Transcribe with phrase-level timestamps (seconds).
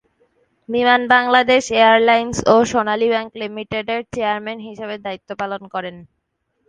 [0.69, 5.95] বিমান বাংলাদেশ এয়ারলাইন্স ও সোনালী ব্যাংক লিমিটেডের চেয়ারম্যান হিসেবে দায়িত্ব পালন করেন।